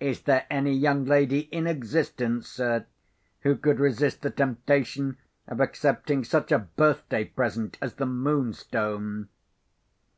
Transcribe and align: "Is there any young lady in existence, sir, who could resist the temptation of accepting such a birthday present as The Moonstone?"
"Is 0.00 0.20
there 0.20 0.44
any 0.50 0.74
young 0.74 1.06
lady 1.06 1.48
in 1.50 1.66
existence, 1.66 2.46
sir, 2.46 2.84
who 3.40 3.56
could 3.56 3.80
resist 3.80 4.20
the 4.20 4.28
temptation 4.28 5.16
of 5.48 5.60
accepting 5.60 6.24
such 6.24 6.52
a 6.52 6.58
birthday 6.58 7.24
present 7.24 7.78
as 7.80 7.94
The 7.94 8.04
Moonstone?" 8.04 9.30